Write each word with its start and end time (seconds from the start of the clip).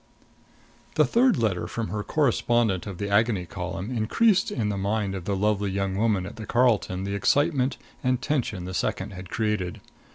The 0.95 1.05
third 1.05 1.37
letter 1.37 1.67
from 1.67 1.89
her 1.89 2.01
correspondent 2.01 2.87
of 2.87 2.97
the 2.97 3.07
Agony 3.07 3.45
Column 3.45 3.95
increased 3.95 4.49
in 4.49 4.69
the 4.69 4.75
mind 4.75 5.13
of 5.13 5.25
the 5.25 5.35
lovely 5.35 5.69
young 5.69 5.95
woman 5.95 6.25
at 6.25 6.37
the 6.37 6.47
Carlton 6.47 7.03
the 7.03 7.13
excitement 7.13 7.77
and 8.03 8.19
tension 8.19 8.65
the 8.65 8.73
second 8.73 9.13
had 9.13 9.29
created. 9.29 9.79